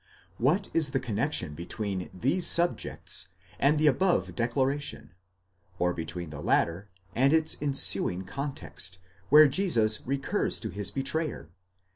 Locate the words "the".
0.93-0.99, 3.77-3.85, 6.31-6.41